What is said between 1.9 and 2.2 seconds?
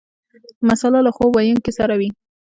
وي.